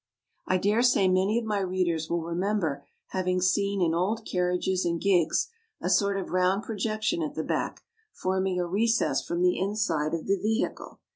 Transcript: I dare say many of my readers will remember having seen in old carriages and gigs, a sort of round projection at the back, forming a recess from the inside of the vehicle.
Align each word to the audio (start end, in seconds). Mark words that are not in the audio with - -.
I 0.47 0.57
dare 0.57 0.81
say 0.81 1.07
many 1.07 1.37
of 1.37 1.45
my 1.45 1.59
readers 1.59 2.09
will 2.09 2.23
remember 2.23 2.87
having 3.09 3.39
seen 3.39 3.83
in 3.83 3.93
old 3.93 4.25
carriages 4.25 4.83
and 4.83 4.99
gigs, 4.99 5.47
a 5.79 5.91
sort 5.91 6.17
of 6.17 6.31
round 6.31 6.63
projection 6.63 7.21
at 7.21 7.35
the 7.35 7.43
back, 7.43 7.83
forming 8.11 8.59
a 8.59 8.65
recess 8.65 9.23
from 9.23 9.43
the 9.43 9.59
inside 9.59 10.15
of 10.15 10.25
the 10.25 10.37
vehicle. 10.39 11.01